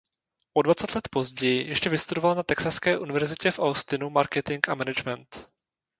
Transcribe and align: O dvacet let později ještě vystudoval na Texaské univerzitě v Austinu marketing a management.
O 0.53 0.61
dvacet 0.63 0.95
let 0.95 1.07
později 1.11 1.67
ještě 1.67 1.89
vystudoval 1.89 2.35
na 2.35 2.43
Texaské 2.43 2.97
univerzitě 2.97 3.51
v 3.51 3.59
Austinu 3.59 4.09
marketing 4.09 4.59
a 4.69 4.75
management. 4.75 5.47